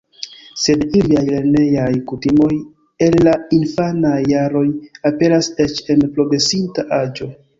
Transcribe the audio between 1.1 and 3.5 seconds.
lernejaj kutimoj el la